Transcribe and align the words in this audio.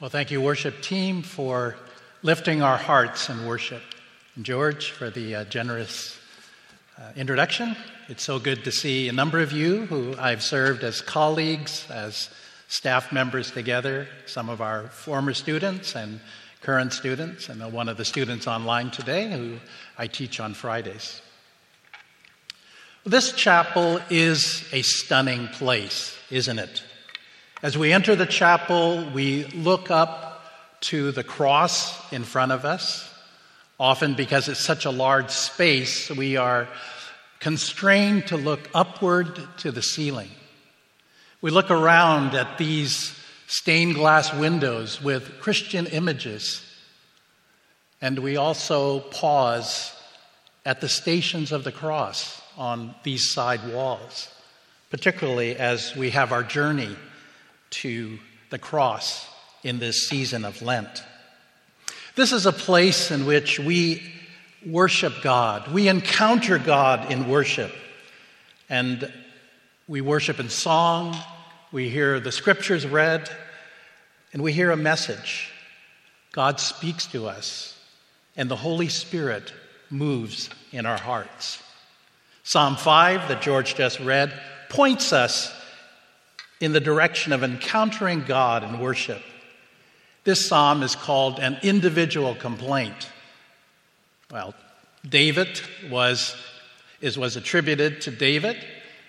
Well, 0.00 0.10
thank 0.10 0.32
you, 0.32 0.40
worship 0.40 0.82
team, 0.82 1.22
for 1.22 1.76
lifting 2.22 2.62
our 2.62 2.76
hearts 2.76 3.30
in 3.30 3.46
worship. 3.46 3.80
And 4.34 4.44
George, 4.44 4.90
for 4.90 5.08
the 5.08 5.36
uh, 5.36 5.44
generous 5.44 6.18
uh, 6.98 7.12
introduction. 7.14 7.76
It's 8.08 8.24
so 8.24 8.40
good 8.40 8.64
to 8.64 8.72
see 8.72 9.08
a 9.08 9.12
number 9.12 9.38
of 9.38 9.52
you 9.52 9.86
who 9.86 10.16
I've 10.18 10.42
served 10.42 10.82
as 10.82 11.00
colleagues, 11.00 11.86
as 11.92 12.28
staff 12.66 13.12
members 13.12 13.52
together, 13.52 14.08
some 14.26 14.48
of 14.48 14.60
our 14.60 14.88
former 14.88 15.32
students 15.32 15.94
and 15.94 16.18
current 16.60 16.92
students, 16.92 17.48
and 17.48 17.72
one 17.72 17.88
of 17.88 17.96
the 17.96 18.04
students 18.04 18.48
online 18.48 18.90
today 18.90 19.30
who 19.30 19.58
I 19.96 20.08
teach 20.08 20.40
on 20.40 20.54
Fridays. 20.54 21.22
This 23.06 23.32
chapel 23.32 24.00
is 24.10 24.68
a 24.72 24.82
stunning 24.82 25.46
place, 25.46 26.18
isn't 26.32 26.58
it? 26.58 26.82
As 27.62 27.78
we 27.78 27.92
enter 27.92 28.14
the 28.14 28.26
chapel, 28.26 29.08
we 29.14 29.44
look 29.44 29.90
up 29.90 30.44
to 30.80 31.12
the 31.12 31.24
cross 31.24 32.12
in 32.12 32.24
front 32.24 32.52
of 32.52 32.64
us. 32.64 33.10
Often, 33.80 34.14
because 34.14 34.48
it's 34.48 34.64
such 34.64 34.84
a 34.84 34.90
large 34.90 35.30
space, 35.30 36.10
we 36.10 36.36
are 36.36 36.68
constrained 37.40 38.26
to 38.26 38.36
look 38.36 38.68
upward 38.74 39.40
to 39.58 39.70
the 39.70 39.82
ceiling. 39.82 40.30
We 41.40 41.50
look 41.50 41.70
around 41.70 42.34
at 42.34 42.58
these 42.58 43.18
stained 43.46 43.94
glass 43.94 44.34
windows 44.34 45.00
with 45.00 45.40
Christian 45.40 45.86
images, 45.86 46.62
and 48.00 48.18
we 48.18 48.36
also 48.36 49.00
pause 49.00 49.94
at 50.66 50.80
the 50.80 50.88
stations 50.88 51.52
of 51.52 51.64
the 51.64 51.72
cross 51.72 52.42
on 52.58 52.94
these 53.04 53.30
side 53.32 53.72
walls, 53.72 54.28
particularly 54.90 55.56
as 55.56 55.94
we 55.96 56.10
have 56.10 56.32
our 56.32 56.42
journey 56.42 56.96
to 57.74 58.18
the 58.50 58.58
cross 58.58 59.28
in 59.62 59.78
this 59.78 60.08
season 60.08 60.44
of 60.44 60.62
Lent. 60.62 61.02
This 62.14 62.32
is 62.32 62.46
a 62.46 62.52
place 62.52 63.10
in 63.10 63.26
which 63.26 63.58
we 63.58 64.02
worship 64.64 65.14
God. 65.22 65.72
We 65.72 65.88
encounter 65.88 66.58
God 66.58 67.10
in 67.10 67.28
worship. 67.28 67.72
And 68.68 69.12
we 69.86 70.00
worship 70.00 70.40
in 70.40 70.48
song, 70.48 71.16
we 71.70 71.90
hear 71.90 72.20
the 72.20 72.32
scriptures 72.32 72.86
read, 72.86 73.28
and 74.32 74.42
we 74.42 74.52
hear 74.52 74.70
a 74.70 74.76
message. 74.76 75.50
God 76.32 76.58
speaks 76.60 77.06
to 77.08 77.26
us, 77.26 77.78
and 78.36 78.50
the 78.50 78.56
Holy 78.56 78.88
Spirit 78.88 79.52
moves 79.90 80.48
in 80.72 80.86
our 80.86 80.98
hearts. 80.98 81.62
Psalm 82.42 82.76
5, 82.76 83.28
that 83.28 83.42
George 83.42 83.74
just 83.74 84.00
read, 84.00 84.32
points 84.68 85.12
us 85.12 85.52
in 86.64 86.72
the 86.72 86.80
direction 86.80 87.32
of 87.32 87.42
encountering 87.42 88.24
God 88.24 88.64
in 88.64 88.80
worship. 88.80 89.22
This 90.24 90.48
psalm 90.48 90.82
is 90.82 90.96
called 90.96 91.38
an 91.38 91.58
individual 91.62 92.34
complaint. 92.34 93.10
Well, 94.32 94.54
David 95.06 95.60
was, 95.90 96.34
is, 97.02 97.18
was 97.18 97.36
attributed 97.36 98.00
to 98.02 98.10
David, 98.10 98.56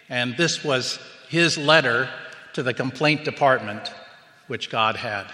and 0.09 0.35
this 0.35 0.65
was 0.65 0.99
his 1.29 1.57
letter 1.57 2.09
to 2.53 2.61
the 2.61 2.73
complaint 2.73 3.23
department 3.23 3.89
which 4.47 4.69
God 4.69 4.97
had. 4.97 5.25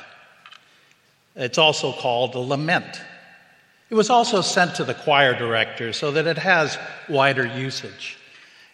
It's 1.35 1.57
also 1.57 1.91
called 1.91 2.35
a 2.35 2.39
lament. 2.39 3.01
It 3.89 3.95
was 3.95 4.11
also 4.11 4.41
sent 4.41 4.75
to 4.75 4.83
the 4.83 4.93
choir 4.93 5.35
director 5.35 5.91
so 5.91 6.11
that 6.11 6.27
it 6.27 6.37
has 6.37 6.77
wider 7.09 7.45
usage. 7.45 8.17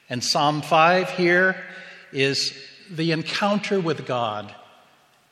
And 0.10 0.22
Psalm 0.22 0.62
5 0.62 1.12
here 1.12 1.56
is 2.12 2.54
the 2.90 3.12
encounter 3.12 3.80
with 3.80 4.06
God 4.06 4.54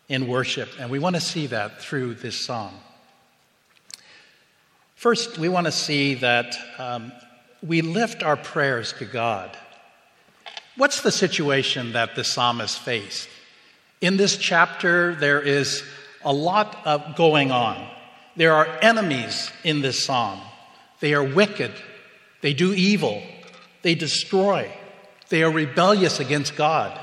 in 0.07 0.27
worship, 0.27 0.69
and 0.79 0.89
we 0.89 0.99
want 0.99 1.15
to 1.15 1.21
see 1.21 1.47
that 1.47 1.81
through 1.81 2.15
this 2.15 2.39
song. 2.39 2.79
First, 4.95 5.37
we 5.37 5.49
want 5.49 5.65
to 5.65 5.71
see 5.71 6.15
that 6.15 6.55
um, 6.77 7.11
we 7.61 7.81
lift 7.81 8.23
our 8.23 8.37
prayers 8.37 8.93
to 8.93 9.05
God. 9.05 9.55
What's 10.77 11.01
the 11.01 11.11
situation 11.11 11.93
that 11.93 12.15
the 12.15 12.23
psalmist 12.23 12.79
faced? 12.79 13.29
In 14.01 14.17
this 14.17 14.37
chapter, 14.37 15.15
there 15.15 15.41
is 15.41 15.83
a 16.23 16.33
lot 16.33 16.85
of 16.85 17.15
going 17.15 17.51
on. 17.51 17.87
There 18.35 18.53
are 18.53 18.67
enemies 18.81 19.51
in 19.63 19.81
this 19.81 20.03
psalm. 20.03 20.39
They 20.99 21.13
are 21.13 21.23
wicked. 21.23 21.71
They 22.41 22.53
do 22.53 22.73
evil. 22.73 23.21
They 23.81 23.95
destroy. 23.95 24.71
They 25.29 25.43
are 25.43 25.51
rebellious 25.51 26.19
against 26.19 26.55
God. 26.55 26.99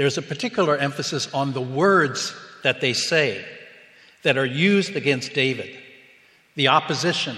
There's 0.00 0.16
a 0.16 0.22
particular 0.22 0.78
emphasis 0.78 1.28
on 1.34 1.52
the 1.52 1.60
words 1.60 2.34
that 2.62 2.80
they 2.80 2.94
say 2.94 3.44
that 4.22 4.38
are 4.38 4.46
used 4.46 4.96
against 4.96 5.34
David. 5.34 5.76
The 6.54 6.68
opposition, 6.68 7.36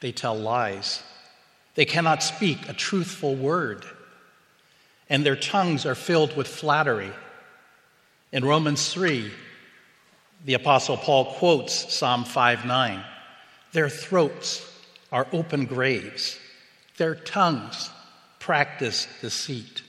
they 0.00 0.10
tell 0.10 0.34
lies. 0.34 1.02
They 1.74 1.84
cannot 1.84 2.22
speak 2.22 2.66
a 2.66 2.72
truthful 2.72 3.34
word. 3.34 3.84
And 5.10 5.22
their 5.22 5.36
tongues 5.36 5.84
are 5.84 5.94
filled 5.94 6.34
with 6.34 6.48
flattery. 6.48 7.12
In 8.32 8.42
Romans 8.42 8.90
3, 8.90 9.30
the 10.46 10.54
Apostle 10.54 10.96
Paul 10.96 11.34
quotes 11.34 11.92
Psalm 11.94 12.24
5 12.24 12.64
9. 12.64 13.04
Their 13.72 13.90
throats 13.90 14.66
are 15.12 15.26
open 15.30 15.66
graves, 15.66 16.38
their 16.96 17.14
tongues 17.14 17.90
practice 18.38 19.06
deceit. 19.20 19.81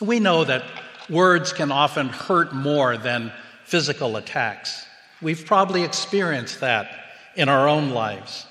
We 0.00 0.20
know 0.20 0.44
that 0.44 0.64
words 1.08 1.52
can 1.52 1.70
often 1.70 2.08
hurt 2.08 2.52
more 2.54 2.96
than 2.96 3.32
physical 3.64 4.16
attacks. 4.16 4.84
We've 5.22 5.44
probably 5.44 5.82
experienced 5.84 6.60
that 6.60 6.88
in 7.36 7.48
our 7.48 7.68
own 7.68 7.90
lives. 7.90 8.46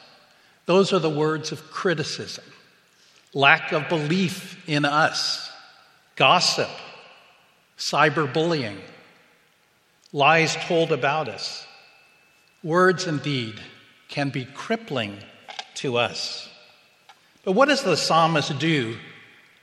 Those 0.66 0.94
are 0.94 1.00
the 1.00 1.10
words 1.10 1.52
of 1.52 1.72
criticism, 1.72 2.46
lack 3.34 3.72
of 3.74 3.90
belief 3.90 4.62
in 4.68 4.86
us, 4.86 5.52
gossip, 6.16 6.70
cyberbullying, 7.78 8.78
lies 10.14 10.56
told 10.68 10.92
about 10.92 11.28
us. 11.28 11.68
Words 12.64 13.08
indeed 13.08 13.60
can 14.08 14.30
be 14.30 14.46
crippling 14.46 15.18
to 15.76 15.98
us. 15.98 16.50
But 17.44 17.54
what 17.54 17.68
does 17.68 17.84
the 17.84 17.98
psalmist 17.98 18.58
do 18.58 18.98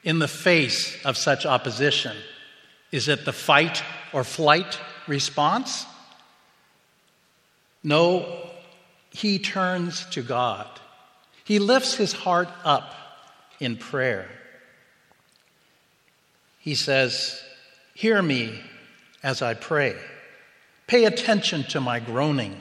in 0.02 0.18
the 0.18 0.28
face 0.28 0.96
of 1.04 1.16
such 1.16 1.46
opposition? 1.46 2.16
Is 2.92 3.08
it 3.08 3.24
the 3.24 3.32
fight 3.32 3.82
or 4.12 4.24
flight 4.24 4.78
response? 5.06 5.86
No, 7.82 8.50
he 9.10 9.38
turns 9.38 10.06
to 10.06 10.22
God. 10.22 10.66
He 11.44 11.58
lifts 11.58 11.94
his 11.94 12.12
heart 12.12 12.48
up 12.64 12.94
in 13.58 13.76
prayer. 13.76 14.28
He 16.58 16.74
says, 16.74 17.42
Hear 17.94 18.20
me 18.22 18.60
as 19.22 19.42
I 19.42 19.54
pray. 19.54 19.96
Pay 20.86 21.04
attention 21.04 21.64
to 21.64 21.80
my 21.80 22.00
groaning. 22.00 22.56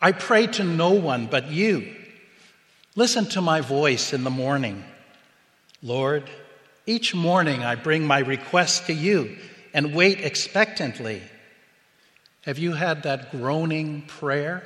I 0.00 0.12
pray 0.12 0.46
to 0.48 0.64
no 0.64 0.92
one 0.92 1.26
but 1.26 1.50
you. 1.50 1.94
Listen 2.96 3.24
to 3.30 3.40
my 3.40 3.60
voice 3.60 4.12
in 4.12 4.24
the 4.24 4.30
morning. 4.30 4.84
Lord, 5.82 6.28
each 6.86 7.14
morning 7.14 7.62
I 7.62 7.74
bring 7.74 8.06
my 8.06 8.18
request 8.18 8.86
to 8.86 8.92
you 8.92 9.36
and 9.74 9.94
wait 9.94 10.20
expectantly. 10.20 11.22
Have 12.42 12.58
you 12.58 12.72
had 12.72 13.04
that 13.04 13.30
groaning 13.30 14.02
prayer? 14.02 14.62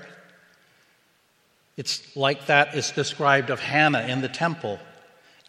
It's 1.77 2.17
like 2.17 2.47
that 2.47 2.75
is 2.75 2.91
described 2.91 3.51
of 3.51 3.61
Hannah 3.61 4.07
in 4.07 4.23
the 4.23 4.29
temple, 4.29 4.79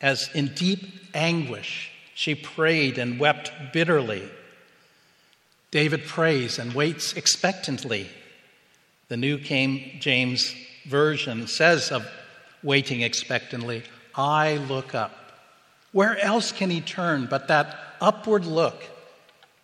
as 0.02 0.30
in 0.34 0.48
deep 0.48 0.86
anguish 1.14 1.92
she 2.14 2.36
prayed 2.36 2.98
and 2.98 3.20
wept 3.20 3.52
bitterly. 3.72 4.30
David 5.72 6.06
prays 6.06 6.60
and 6.60 6.74
waits 6.74 7.14
expectantly. 7.14 8.10
The 9.08 9.18
New 9.18 9.38
King 9.38 9.98
James 10.00 10.54
Version 10.86 11.48
says 11.48 11.92
of 11.92 12.06
waiting 12.64 13.02
expectantly, 13.02 13.84
I 14.16 14.58
look 14.58 14.96
up. 14.96 15.17
Where 15.98 16.20
else 16.20 16.52
can 16.52 16.70
he 16.70 16.80
turn 16.80 17.26
but 17.26 17.48
that 17.48 17.76
upward 18.00 18.46
look 18.46 18.84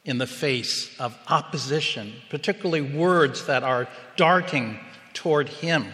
in 0.03 0.17
the 0.17 0.25
face 0.25 0.89
of 0.99 1.15
opposition, 1.27 2.11
particularly 2.31 2.81
words 2.81 3.45
that 3.45 3.61
are 3.61 3.87
darting 4.15 4.79
toward 5.13 5.47
him? 5.47 5.85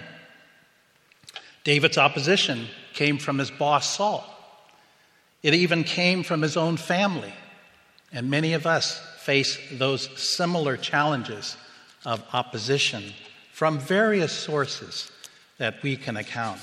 David's 1.66 1.98
opposition 1.98 2.68
came 2.94 3.18
from 3.18 3.38
his 3.38 3.52
boss, 3.52 3.98
Saul. 3.98 4.24
It 5.44 5.56
even 5.56 5.84
came 5.84 6.24
from 6.24 6.42
his 6.42 6.56
own 6.56 6.78
family. 6.78 7.34
And 8.14 8.30
many 8.30 8.54
of 8.54 8.66
us 8.66 8.98
face 9.18 9.60
those 9.74 10.08
similar 10.18 10.78
challenges 10.78 11.58
of 12.06 12.24
opposition 12.32 13.04
from 13.52 13.78
various 13.78 14.32
sources 14.32 15.12
that 15.58 15.84
we 15.84 15.98
can 15.98 16.16
account. 16.16 16.62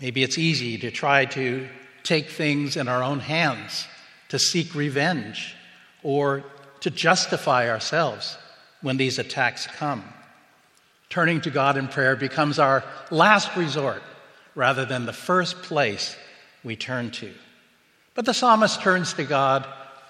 Maybe 0.00 0.22
it's 0.22 0.38
easy 0.38 0.78
to 0.78 0.90
try 0.90 1.26
to 1.26 1.68
take 2.02 2.30
things 2.30 2.76
in 2.76 2.88
our 2.88 3.02
own 3.02 3.20
hands, 3.20 3.86
to 4.30 4.38
seek 4.38 4.74
revenge, 4.74 5.54
or 6.02 6.42
to 6.80 6.90
justify 6.90 7.68
ourselves 7.68 8.38
when 8.80 8.96
these 8.96 9.18
attacks 9.18 9.66
come. 9.66 10.02
Turning 11.10 11.40
to 11.42 11.50
God 11.50 11.76
in 11.76 11.88
prayer 11.88 12.16
becomes 12.16 12.58
our 12.58 12.82
last 13.10 13.54
resort 13.56 14.02
rather 14.54 14.84
than 14.84 15.04
the 15.04 15.12
first 15.12 15.60
place 15.62 16.16
we 16.64 16.76
turn 16.76 17.10
to. 17.10 17.32
But 18.14 18.24
the 18.24 18.34
psalmist 18.34 18.80
turns 18.80 19.14
to 19.14 19.24
God 19.24 19.66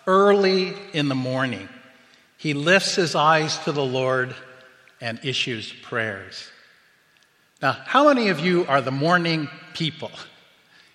early 0.06 0.74
in 0.92 1.08
the 1.08 1.14
morning. 1.14 1.68
He 2.36 2.54
lifts 2.54 2.94
his 2.94 3.14
eyes 3.14 3.58
to 3.64 3.72
the 3.72 3.84
Lord 3.84 4.34
and 5.00 5.18
issues 5.24 5.72
prayers. 5.82 6.50
Now, 7.62 7.72
how 7.72 8.08
many 8.08 8.28
of 8.28 8.40
you 8.40 8.64
are 8.66 8.80
the 8.80 8.90
morning 8.90 9.48
people? 9.74 10.10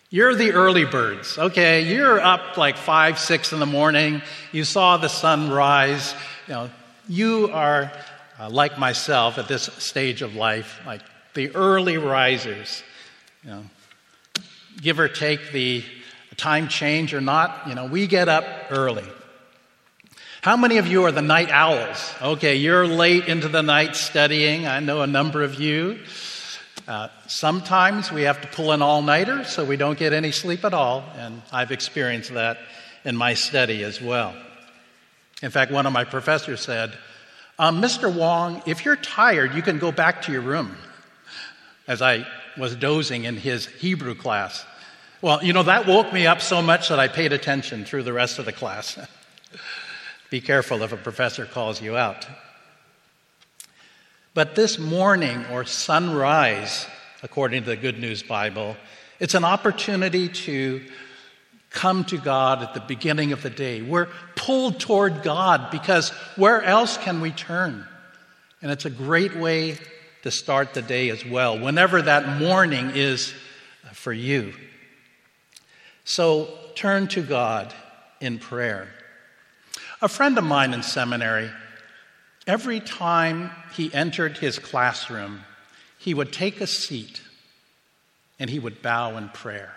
You're 0.10 0.36
the 0.36 0.54
early 0.54 0.86
birds, 0.86 1.38
okay? 1.38 1.94
You're 1.94 2.20
up 2.20 2.58
like 2.58 2.78
five, 2.78 3.20
six 3.20 3.54
in 3.54 3.60
the 3.60 3.66
morning. 3.66 4.22
You 4.52 4.64
saw 4.64 4.98
the 4.98 5.10
sun 5.10 5.52
rise. 5.52 6.16
You 6.48 6.54
know, 6.54 6.70
you 7.08 7.50
are 7.52 7.92
uh, 8.40 8.50
like 8.50 8.80
myself 8.80 9.38
at 9.38 9.48
this 9.48 9.64
stage 9.78 10.22
of 10.22 10.36
life, 10.36 10.80
like 10.86 11.02
the 11.34 11.56
early 11.56 11.98
risers. 11.98 12.84
You 13.44 13.50
know, 13.52 13.64
give 14.82 15.00
or 15.00 15.08
take 15.08 15.52
the 15.52 15.84
time 16.38 16.68
change 16.68 17.14
or 17.14 17.22
not, 17.22 17.68
you 17.68 17.76
know, 17.76 17.86
we 17.86 18.08
get 18.08 18.28
up 18.28 18.46
early. 18.70 19.06
How 20.42 20.58
many 20.58 20.78
of 20.78 20.88
you 20.88 21.06
are 21.06 21.12
the 21.12 21.22
night 21.22 21.50
owls? 21.50 22.14
Okay, 22.22 22.56
you're 22.56 22.86
late 22.86 23.28
into 23.28 23.48
the 23.48 23.64
night 23.64 23.96
studying. 23.96 24.68
I 24.68 24.80
know 24.80 25.02
a 25.02 25.08
number 25.08 25.44
of 25.44 25.60
you. 25.60 26.00
Uh, 26.88 27.08
sometimes 27.26 28.12
we 28.12 28.24
have 28.24 28.42
to 28.42 28.48
pull 28.48 28.72
an 28.72 28.82
all 28.82 29.02
nighter 29.02 29.44
so 29.44 29.66
we 29.66 29.76
don't 29.76 29.98
get 29.98 30.14
any 30.14 30.32
sleep 30.32 30.64
at 30.64 30.74
all, 30.74 31.04
and 31.18 31.42
I've 31.52 31.72
experienced 31.72 32.34
that 32.34 32.60
in 33.04 33.16
my 33.16 33.34
study 33.34 33.84
as 33.84 34.00
well. 34.00 34.36
In 35.42 35.50
fact, 35.50 35.72
one 35.72 35.88
of 35.88 35.94
my 35.94 36.04
professors 36.04 36.62
said, 36.62 36.94
um, 37.58 37.82
Mr. 37.82 38.14
Wong, 38.14 38.62
if 38.66 38.86
you're 38.86 38.96
tired, 38.96 39.56
you 39.56 39.62
can 39.62 39.80
go 39.80 39.92
back 39.92 40.24
to 40.24 40.32
your 40.32 40.42
room. 40.42 40.76
As 41.88 42.02
I 42.02 42.28
was 42.58 42.76
dozing 42.76 43.26
in 43.26 43.38
his 43.38 43.66
Hebrew 43.66 44.16
class. 44.16 44.66
Well, 45.22 45.44
you 45.44 45.54
know, 45.54 45.64
that 45.64 45.88
woke 45.88 46.12
me 46.12 46.28
up 46.28 46.42
so 46.42 46.62
much 46.62 46.90
that 46.90 47.00
I 47.00 47.08
paid 47.08 47.32
attention 47.34 47.86
through 47.86 48.04
the 48.04 48.14
rest 48.14 48.40
of 48.40 48.46
the 48.46 48.52
class. 48.52 48.98
Be 50.30 50.42
careful 50.42 50.82
if 50.84 50.92
a 50.92 50.98
professor 50.98 51.46
calls 51.46 51.82
you 51.82 51.96
out. 51.96 52.28
But 54.36 54.54
this 54.54 54.78
morning 54.78 55.46
or 55.46 55.64
sunrise, 55.64 56.88
according 57.24 57.64
to 57.64 57.70
the 57.70 57.78
Good 57.78 58.02
News 58.02 58.22
Bible, 58.22 58.76
it's 59.18 59.34
an 59.34 59.46
opportunity 59.46 60.28
to 60.28 60.84
come 61.70 62.04
to 62.04 62.18
God 62.18 62.62
at 62.62 62.74
the 62.74 62.82
beginning 62.82 63.32
of 63.32 63.42
the 63.42 63.50
day. 63.50 63.82
We're 63.82 64.10
pulled 64.36 64.82
toward 64.82 65.24
God 65.24 65.72
because 65.72 66.10
where 66.36 66.62
else 66.62 66.98
can 66.98 67.22
we 67.22 67.32
turn? 67.32 67.88
And 68.62 68.74
it's 68.74 68.84
a 68.84 68.90
great 68.90 69.38
way 69.38 69.78
to 70.24 70.32
start 70.32 70.74
the 70.74 70.82
day 70.82 71.12
as 71.12 71.26
well, 71.26 71.58
whenever 71.58 72.02
that 72.02 72.38
morning 72.38 72.92
is 72.94 73.34
for 73.94 74.12
you. 74.12 74.54
So 76.04 76.50
turn 76.76 77.08
to 77.08 77.22
God 77.22 77.74
in 78.20 78.40
prayer. 78.40 78.90
A 80.02 80.10
friend 80.10 80.38
of 80.38 80.44
mine 80.44 80.74
in 80.74 80.84
seminary 80.84 81.50
Every 82.48 82.80
time 82.80 83.52
he 83.74 83.94
entered 83.94 84.38
his 84.38 84.60
classroom, 84.60 85.42
he 85.98 86.14
would 86.14 86.32
take 86.32 86.62
a 86.62 86.68
seat 86.68 87.22
and 88.40 88.50
he 88.50 88.60
would 88.60 88.82
bow 88.82 89.18
in 89.18 89.30
prayer. 89.30 89.74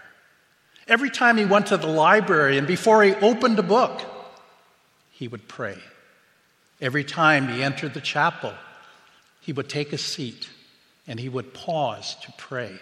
Every 0.87 1.11
time 1.11 1.37
he 1.37 1.45
went 1.45 1.69
to 1.69 1.77
the 1.77 1.87
library 1.87 2.59
and 2.59 2.67
before 2.67 3.03
he 3.03 3.15
opened 3.15 3.59
a 3.59 3.63
book, 3.63 4.03
he 5.13 5.29
would 5.29 5.49
pray. 5.49 5.79
Every 6.81 7.05
time 7.05 7.49
he 7.49 7.63
entered 7.63 7.95
the 7.95 8.01
chapel, 8.01 8.53
he 9.41 9.53
would 9.53 9.69
take 9.69 9.93
a 9.93 9.99
seat 9.99 10.49
and 11.07 11.19
he 11.19 11.29
would 11.29 11.55
pause 11.55 12.17
to 12.23 12.33
pray. 12.37 12.79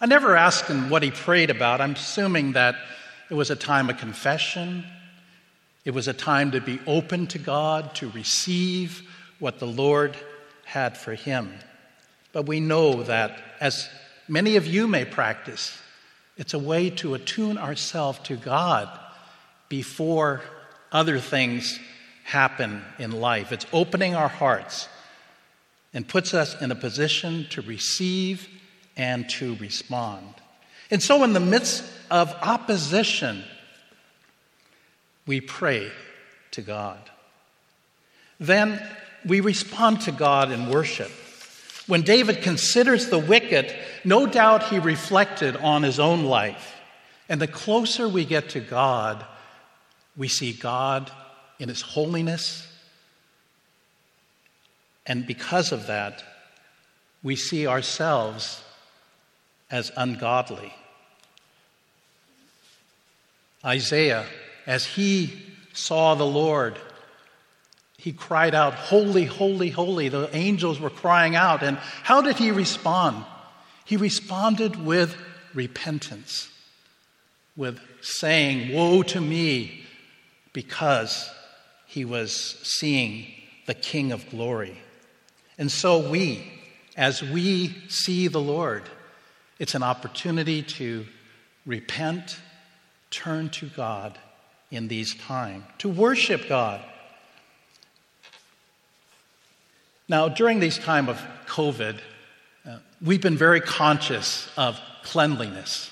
I 0.00 0.06
never 0.06 0.36
asked 0.36 0.66
him 0.66 0.90
what 0.90 1.02
he 1.02 1.10
prayed 1.10 1.48
about. 1.48 1.80
I'm 1.80 1.92
assuming 1.92 2.52
that 2.52 2.76
it 3.30 3.34
was 3.34 3.50
a 3.50 3.56
time 3.56 3.88
of 3.88 3.96
confession 3.96 4.84
it 5.84 5.92
was 5.92 6.08
a 6.08 6.12
time 6.12 6.52
to 6.52 6.60
be 6.60 6.80
open 6.86 7.26
to 7.28 7.38
God, 7.38 7.94
to 7.96 8.08
receive 8.10 9.02
what 9.38 9.58
the 9.58 9.66
Lord 9.66 10.16
had 10.64 10.96
for 10.96 11.14
him. 11.14 11.52
But 12.32 12.46
we 12.46 12.60
know 12.60 13.02
that, 13.02 13.38
as 13.60 13.88
many 14.28 14.56
of 14.56 14.66
you 14.66 14.86
may 14.86 15.04
practice, 15.04 15.76
it's 16.36 16.54
a 16.54 16.58
way 16.58 16.90
to 16.90 17.14
attune 17.14 17.58
ourselves 17.58 18.20
to 18.20 18.36
God 18.36 18.88
before 19.68 20.42
other 20.90 21.18
things 21.18 21.78
happen 22.24 22.82
in 22.98 23.10
life. 23.10 23.52
It's 23.52 23.66
opening 23.72 24.14
our 24.14 24.28
hearts 24.28 24.88
and 25.92 26.06
puts 26.06 26.32
us 26.32 26.60
in 26.60 26.70
a 26.70 26.76
position 26.76 27.46
to 27.50 27.60
receive 27.62 28.48
and 28.96 29.28
to 29.30 29.56
respond. 29.56 30.26
And 30.90 31.02
so, 31.02 31.24
in 31.24 31.32
the 31.32 31.40
midst 31.40 31.84
of 32.10 32.30
opposition, 32.42 33.44
we 35.26 35.40
pray 35.40 35.90
to 36.52 36.62
God. 36.62 36.98
Then 38.38 38.84
we 39.24 39.40
respond 39.40 40.00
to 40.02 40.12
God 40.12 40.50
in 40.50 40.68
worship. 40.68 41.10
When 41.86 42.02
David 42.02 42.42
considers 42.42 43.08
the 43.08 43.18
wicked, 43.18 43.74
no 44.04 44.26
doubt 44.26 44.64
he 44.64 44.78
reflected 44.78 45.56
on 45.56 45.82
his 45.82 45.98
own 45.98 46.24
life. 46.24 46.80
And 47.28 47.40
the 47.40 47.46
closer 47.46 48.08
we 48.08 48.24
get 48.24 48.50
to 48.50 48.60
God, 48.60 49.24
we 50.16 50.28
see 50.28 50.52
God 50.52 51.10
in 51.58 51.68
his 51.68 51.80
holiness. 51.80 52.66
And 55.06 55.26
because 55.26 55.72
of 55.72 55.86
that, 55.86 56.22
we 57.22 57.36
see 57.36 57.66
ourselves 57.66 58.62
as 59.70 59.90
ungodly. 59.96 60.72
Isaiah 63.64 64.26
as 64.66 64.84
he 64.84 65.42
saw 65.72 66.14
the 66.14 66.26
Lord, 66.26 66.78
he 67.96 68.12
cried 68.12 68.54
out, 68.54 68.74
Holy, 68.74 69.24
holy, 69.24 69.70
holy. 69.70 70.08
The 70.08 70.28
angels 70.34 70.80
were 70.80 70.90
crying 70.90 71.36
out. 71.36 71.62
And 71.62 71.78
how 71.78 72.20
did 72.20 72.36
he 72.36 72.50
respond? 72.50 73.24
He 73.84 73.96
responded 73.96 74.76
with 74.84 75.16
repentance, 75.54 76.48
with 77.56 77.78
saying, 78.00 78.74
Woe 78.74 79.02
to 79.04 79.20
me, 79.20 79.84
because 80.52 81.30
he 81.86 82.04
was 82.04 82.34
seeing 82.62 83.26
the 83.66 83.74
King 83.74 84.12
of 84.12 84.28
glory. 84.30 84.76
And 85.56 85.70
so 85.70 86.10
we, 86.10 86.50
as 86.96 87.22
we 87.22 87.68
see 87.88 88.26
the 88.28 88.40
Lord, 88.40 88.82
it's 89.58 89.76
an 89.76 89.82
opportunity 89.82 90.62
to 90.62 91.06
repent, 91.64 92.40
turn 93.10 93.48
to 93.50 93.66
God 93.66 94.18
in 94.72 94.88
these 94.88 95.14
times, 95.14 95.64
to 95.78 95.88
worship 95.88 96.48
God. 96.48 96.80
Now, 100.08 100.28
during 100.28 100.60
this 100.60 100.78
time 100.78 101.10
of 101.10 101.22
COVID, 101.46 101.98
uh, 102.66 102.78
we've 103.04 103.20
been 103.20 103.36
very 103.36 103.60
conscious 103.60 104.50
of 104.56 104.80
cleanliness. 105.04 105.90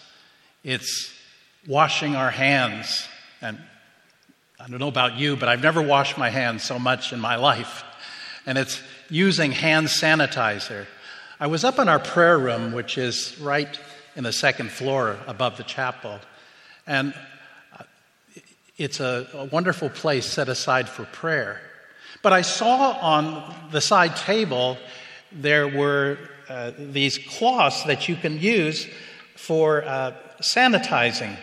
It's 0.65 1.13
washing 1.67 2.17
our 2.17 2.31
hands. 2.31 3.07
And 3.43 3.59
I 4.59 4.67
don't 4.69 4.81
know 4.81 4.89
about 4.89 5.17
you, 5.17 5.37
but 5.37 5.51
I've 5.51 5.63
never 5.63 5.83
washed 5.83 6.17
my 6.17 6.31
hands 6.31 6.63
so 6.63 6.79
much 6.79 7.13
in 7.13 7.21
my 7.21 7.37
life. 7.51 7.85
And 8.47 8.57
it's 8.57 8.83
using 9.11 9.53
hand 9.53 9.89
sanitizer. 9.89 10.87
I 11.39 11.49
was 11.49 11.65
up 11.65 11.79
in 11.79 11.89
our 11.89 11.99
prayer 11.99 12.39
room, 12.39 12.73
which 12.73 12.97
is 12.97 13.39
right 13.39 13.79
in 14.17 14.25
the 14.25 14.33
second 14.33 14.71
floor 14.71 15.19
above 15.27 15.59
the 15.59 15.65
chapel. 15.65 16.19
And 16.87 17.15
it's 18.81 18.99
a, 18.99 19.29
a 19.35 19.45
wonderful 19.45 19.91
place 19.91 20.25
set 20.25 20.49
aside 20.49 20.89
for 20.89 21.05
prayer. 21.05 21.61
But 22.23 22.33
I 22.33 22.41
saw 22.41 22.93
on 22.93 23.55
the 23.71 23.81
side 23.83 24.17
table 24.17 24.79
there 25.31 25.69
were 25.69 26.17
uh, 26.49 26.73
these 26.79 27.19
cloths 27.19 27.85
that 27.85 28.09
you 28.09 28.17
can 28.17 28.41
use 28.41 28.89
for 29.37 29.85
uh, 29.85 30.15
sanitizing. 30.41 31.37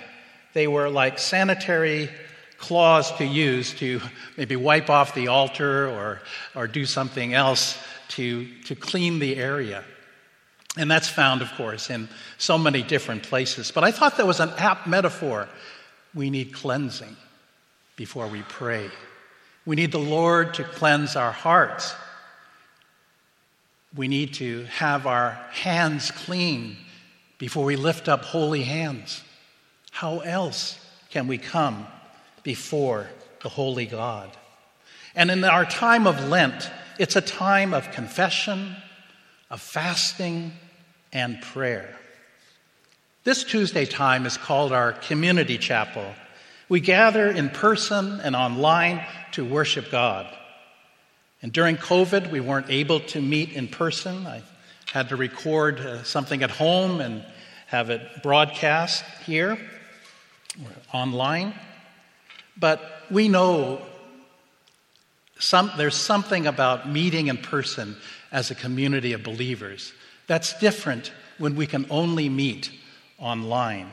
They 0.53 0.67
were 0.67 0.89
like 0.89 1.19
sanitary 1.19 2.09
cloths 2.57 3.11
to 3.19 3.25
use 3.25 3.71
to 3.75 4.01
maybe 4.35 4.55
wipe 4.55 4.89
off 4.89 5.13
the 5.13 5.27
altar 5.27 5.87
or, 5.89 6.21
or 6.55 6.65
do 6.65 6.87
something 6.87 7.35
else 7.35 7.77
to, 8.09 8.47
to 8.63 8.73
clean 8.73 9.19
the 9.19 9.35
area. 9.35 9.83
And 10.75 10.89
that's 10.89 11.07
found, 11.07 11.43
of 11.43 11.51
course, 11.53 11.91
in 11.91 12.09
so 12.39 12.57
many 12.57 12.81
different 12.81 13.21
places. 13.21 13.71
But 13.71 13.83
I 13.83 13.91
thought 13.91 14.17
that 14.17 14.25
was 14.25 14.39
an 14.39 14.49
apt 14.57 14.87
metaphor. 14.87 15.47
We 16.15 16.31
need 16.31 16.51
cleansing 16.51 17.15
before 17.97 18.27
we 18.27 18.43
pray. 18.43 18.89
We 19.65 19.75
need 19.75 19.91
the 19.91 19.99
Lord 19.99 20.53
to 20.53 20.63
cleanse 20.63 21.17
our 21.17 21.33
hearts. 21.33 21.93
We 23.93 24.07
need 24.07 24.35
to 24.35 24.63
have 24.65 25.05
our 25.05 25.31
hands 25.51 26.11
clean 26.11 26.77
before 27.37 27.65
we 27.65 27.75
lift 27.75 28.07
up 28.07 28.23
holy 28.23 28.63
hands. 28.63 29.21
How 29.91 30.19
else 30.19 30.79
can 31.09 31.27
we 31.27 31.37
come 31.37 31.85
before 32.43 33.07
the 33.41 33.49
holy 33.49 33.85
God? 33.85 34.29
And 35.15 35.31
in 35.31 35.43
our 35.43 35.65
time 35.65 36.07
of 36.07 36.29
Lent, 36.29 36.69
it's 36.99 37.15
a 37.15 37.21
time 37.21 37.73
of 37.73 37.91
confession, 37.91 38.75
of 39.49 39.59
fasting, 39.61 40.53
and 41.11 41.41
prayer. 41.41 41.95
This 43.23 43.43
Tuesday 43.43 43.85
time 43.85 44.25
is 44.25 44.37
called 44.37 44.71
our 44.71 44.93
community 44.93 45.57
chapel. 45.57 46.13
We 46.69 46.79
gather 46.79 47.29
in 47.29 47.49
person 47.49 48.19
and 48.19 48.35
online 48.35 49.05
to 49.33 49.45
worship 49.45 49.89
God. 49.91 50.27
And 51.41 51.53
during 51.53 51.77
COVID, 51.77 52.31
we 52.31 52.39
weren't 52.39 52.69
able 52.69 52.99
to 53.01 53.21
meet 53.21 53.53
in 53.53 53.67
person. 53.67 54.25
I 54.27 54.41
had 54.91 55.09
to 55.09 55.15
record 55.15 55.79
uh, 55.79 56.03
something 56.03 56.43
at 56.43 56.51
home 56.51 56.99
and 56.99 57.23
have 57.67 57.89
it 57.89 58.01
broadcast 58.23 59.03
here 59.25 59.57
online. 60.93 61.53
But 62.57 62.81
we 63.11 63.29
know 63.29 63.81
some, 65.39 65.71
there's 65.77 65.95
something 65.95 66.47
about 66.47 66.89
meeting 66.89 67.27
in 67.27 67.37
person 67.37 67.95
as 68.31 68.49
a 68.49 68.55
community 68.55 69.13
of 69.13 69.23
believers 69.23 69.93
that's 70.27 70.59
different 70.59 71.11
when 71.37 71.55
we 71.55 71.65
can 71.65 71.87
only 71.89 72.29
meet 72.29 72.69
online. 73.17 73.91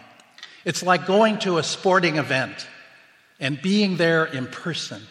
It's 0.64 0.83
like 0.83 1.06
going 1.06 1.38
to 1.40 1.59
a 1.59 1.62
sporting 1.62 2.16
event 2.16 2.66
and 3.40 3.61
being 3.61 3.97
there 3.97 4.25
in 4.25 4.47
person, 4.47 5.02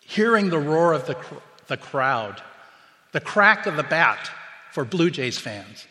hearing 0.00 0.50
the 0.50 0.58
roar 0.58 0.92
of 0.92 1.06
the, 1.06 1.16
the 1.66 1.76
crowd, 1.76 2.40
the 3.12 3.20
crack 3.20 3.66
of 3.66 3.76
the 3.76 3.82
bat 3.82 4.30
for 4.72 4.84
Blue 4.84 5.10
Jays 5.10 5.38
fans. 5.38 5.86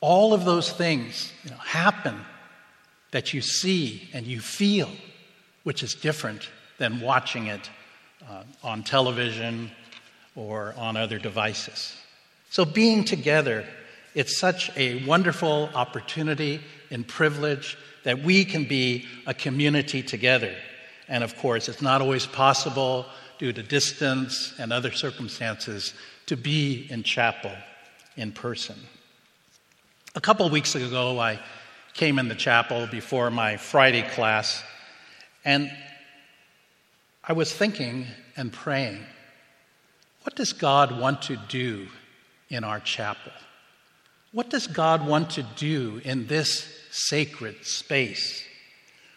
All 0.00 0.34
of 0.34 0.44
those 0.44 0.70
things 0.70 1.32
you 1.44 1.50
know, 1.50 1.56
happen 1.56 2.20
that 3.10 3.32
you 3.32 3.40
see 3.40 4.08
and 4.12 4.26
you 4.26 4.40
feel, 4.40 4.90
which 5.62 5.82
is 5.82 5.94
different 5.94 6.48
than 6.78 7.00
watching 7.00 7.46
it 7.46 7.70
uh, 8.28 8.42
on 8.62 8.82
television 8.82 9.70
or 10.36 10.74
on 10.76 10.96
other 10.96 11.18
devices. 11.18 11.96
So, 12.50 12.64
being 12.64 13.04
together, 13.04 13.64
it's 14.14 14.38
such 14.38 14.70
a 14.76 15.04
wonderful 15.04 15.70
opportunity 15.74 16.60
and 16.90 17.06
privilege 17.06 17.76
that 18.04 18.22
we 18.22 18.44
can 18.44 18.64
be 18.64 19.06
a 19.26 19.34
community 19.34 20.02
together. 20.02 20.54
And 21.08 21.24
of 21.24 21.36
course, 21.36 21.68
it's 21.68 21.82
not 21.82 22.00
always 22.00 22.26
possible 22.26 23.06
due 23.38 23.52
to 23.52 23.62
distance 23.62 24.54
and 24.58 24.72
other 24.72 24.92
circumstances 24.92 25.94
to 26.26 26.36
be 26.36 26.86
in 26.90 27.02
chapel 27.02 27.52
in 28.16 28.32
person. 28.32 28.76
A 30.14 30.20
couple 30.20 30.48
weeks 30.48 30.74
ago, 30.74 31.18
I 31.18 31.40
came 31.92 32.18
in 32.18 32.28
the 32.28 32.34
chapel 32.34 32.86
before 32.86 33.30
my 33.30 33.56
Friday 33.56 34.02
class, 34.02 34.62
and 35.44 35.70
I 37.22 37.32
was 37.32 37.52
thinking 37.52 38.06
and 38.36 38.52
praying, 38.52 39.00
what 40.22 40.36
does 40.36 40.52
God 40.52 40.98
want 40.98 41.22
to 41.22 41.36
do 41.48 41.88
in 42.48 42.64
our 42.64 42.80
chapel? 42.80 43.32
What 44.34 44.50
does 44.50 44.66
God 44.66 45.06
want 45.06 45.30
to 45.30 45.44
do 45.44 46.00
in 46.02 46.26
this 46.26 46.66
sacred 46.90 47.64
space? 47.64 48.42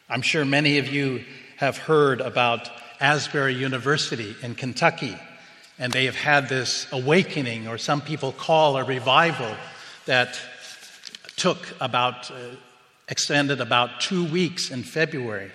I'm 0.08 0.22
sure 0.22 0.46
many 0.46 0.78
of 0.78 0.90
you 0.90 1.26
have 1.56 1.76
heard 1.76 2.22
about 2.22 2.70
Asbury 3.00 3.56
University 3.56 4.36
in 4.44 4.54
Kentucky, 4.54 5.18
and 5.80 5.92
they 5.92 6.06
have 6.06 6.16
had 6.16 6.50
this 6.50 6.86
awakening, 6.92 7.68
or 7.68 7.80
some 7.80 8.00
people 8.00 8.32
call 8.32 8.78
a 8.78 8.84
revival, 8.84 9.56
that 10.06 10.40
took 11.36 11.58
about, 11.82 12.30
uh, 12.30 12.36
extended 13.10 13.60
about 13.60 14.00
two 14.00 14.24
weeks 14.24 14.70
in 14.70 14.84
February. 14.84 15.50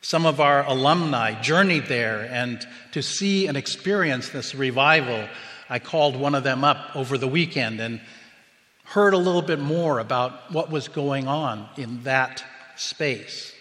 Some 0.00 0.24
of 0.24 0.40
our 0.40 0.64
alumni 0.64 1.38
journeyed 1.42 1.84
there, 1.84 2.26
and 2.32 2.66
to 2.92 3.02
see 3.02 3.46
and 3.46 3.58
experience 3.58 4.30
this 4.30 4.54
revival, 4.54 5.28
I 5.68 5.80
called 5.80 6.16
one 6.16 6.34
of 6.34 6.44
them 6.44 6.64
up 6.64 6.96
over 6.96 7.18
the 7.18 7.28
weekend 7.28 7.78
and 7.78 8.00
heard 8.90 9.14
a 9.14 9.18
little 9.18 9.42
bit 9.42 9.58
more 9.58 9.98
about 9.98 10.52
what 10.52 10.70
was 10.70 10.88
going 10.88 11.26
on 11.26 11.68
in 11.76 12.02
that 12.04 12.44
space. 12.76 13.52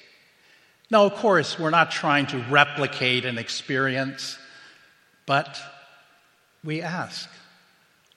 Now, 0.91 1.05
of 1.05 1.15
course, 1.15 1.57
we're 1.57 1.69
not 1.69 1.91
trying 1.91 2.27
to 2.27 2.37
replicate 2.49 3.25
an 3.25 3.37
experience, 3.37 4.37
but 5.25 5.59
we 6.63 6.81
ask, 6.81 7.29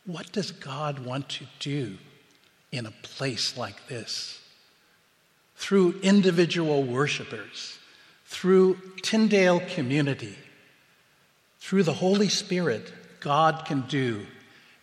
what 0.06 0.32
does 0.32 0.52
God 0.52 0.98
want 0.98 1.28
to 1.30 1.46
do 1.58 1.96
in 2.70 2.86
a 2.86 2.90
place 3.02 3.56
like 3.56 3.86
this? 3.88 4.40
Through 5.56 6.00
individual 6.02 6.82
worshipers 6.82 7.78
through 8.32 8.78
Tyndale 9.02 9.60
community, 9.60 10.34
through 11.60 11.82
the 11.82 11.92
Holy 11.92 12.28
Spirit, 12.28 12.90
God 13.20 13.66
can 13.66 13.82
do 13.82 14.26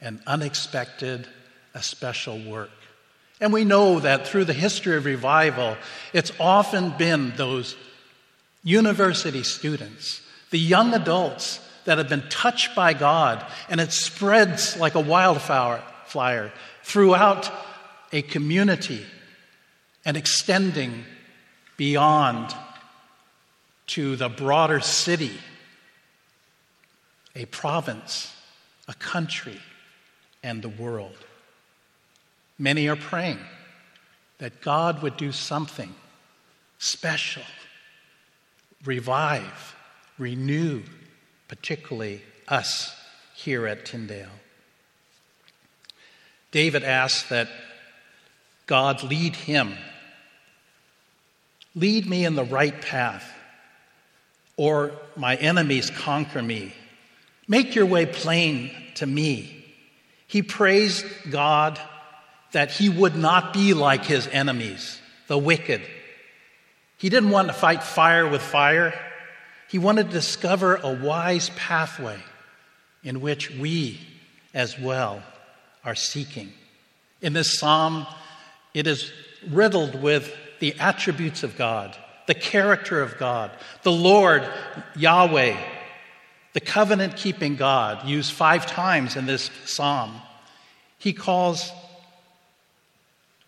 an 0.01 0.21
unexpected, 0.27 1.27
a 1.79 1.81
special 1.81 2.37
work. 2.43 2.69
And 3.39 3.53
we 3.53 3.63
know 3.63 4.01
that 4.01 4.27
through 4.27 4.43
the 4.45 4.53
history 4.53 4.97
of 4.97 5.05
revival, 5.05 5.77
it's 6.11 6.33
often 6.41 6.89
been 6.97 7.33
those 7.37 7.77
university 8.65 9.43
students, 9.43 10.21
the 10.51 10.59
young 10.59 10.93
adults 10.93 11.61
that 11.85 11.97
have 11.97 12.09
been 12.09 12.27
touched 12.29 12.75
by 12.75 12.93
God, 12.93 13.45
and 13.69 13.79
it 13.79 13.93
spreads 13.93 14.75
like 14.75 14.95
a 14.95 14.99
wildfire 14.99 16.51
throughout 16.83 17.49
a 18.11 18.21
community 18.23 19.05
and 20.03 20.17
extending 20.17 21.05
beyond 21.77 22.53
to 23.87 24.17
the 24.17 24.27
broader 24.27 24.81
city, 24.81 25.37
a 27.37 27.45
province, 27.45 28.35
a 28.89 28.93
country, 28.95 29.61
and 30.43 30.61
the 30.61 30.69
world. 30.69 31.15
Many 32.59 32.89
are 32.89 32.97
praying 32.97 33.39
that 34.39 34.61
God 34.61 35.01
would 35.01 35.15
do 35.15 35.31
something 35.31 35.95
special, 36.77 37.43
revive, 38.83 39.75
renew, 40.17 40.83
particularly 41.47 42.21
us 42.49 42.95
here 43.33 43.65
at 43.65 43.85
Tyndale. 43.85 44.27
David 46.51 46.83
asked 46.83 47.29
that 47.29 47.47
God 48.65 49.03
lead 49.03 49.35
him. 49.35 49.73
Lead 51.75 52.07
me 52.07 52.25
in 52.25 52.35
the 52.35 52.43
right 52.43 52.81
path 52.81 53.33
or 54.57 54.91
my 55.15 55.35
enemies 55.35 55.89
conquer 55.89 56.41
me. 56.41 56.73
Make 57.47 57.75
your 57.75 57.85
way 57.85 58.05
plain 58.05 58.71
to 58.95 59.05
me. 59.05 59.65
He 60.27 60.41
praised 60.41 61.05
God 61.31 61.79
that 62.51 62.71
he 62.71 62.89
would 62.89 63.15
not 63.15 63.53
be 63.53 63.73
like 63.73 64.05
his 64.05 64.27
enemies, 64.27 64.99
the 65.27 65.37
wicked. 65.37 65.81
He 66.97 67.09
didn't 67.09 67.29
want 67.29 67.47
to 67.47 67.53
fight 67.53 67.83
fire 67.83 68.27
with 68.27 68.41
fire. 68.41 68.93
He 69.69 69.77
wanted 69.77 70.07
to 70.07 70.13
discover 70.13 70.75
a 70.75 70.93
wise 70.93 71.49
pathway 71.51 72.19
in 73.03 73.21
which 73.21 73.51
we 73.51 73.99
as 74.53 74.77
well 74.79 75.21
are 75.85 75.95
seeking. 75.95 76.51
In 77.21 77.33
this 77.33 77.59
psalm, 77.59 78.07
it 78.73 78.87
is 78.87 79.11
riddled 79.49 80.01
with 80.01 80.35
the 80.59 80.75
attributes 80.79 81.43
of 81.43 81.57
God 81.57 81.95
the 82.29 82.35
character 82.35 83.01
of 83.01 83.17
God. 83.17 83.49
The 83.81 83.91
Lord, 83.91 84.47
Yahweh, 84.95 85.57
the 86.53 86.59
covenant 86.59 87.17
keeping 87.17 87.55
God, 87.55 88.07
used 88.07 88.31
five 88.31 88.67
times 88.67 89.15
in 89.15 89.25
this 89.25 89.49
psalm. 89.65 90.21
He 90.99 91.11
calls 91.11 91.71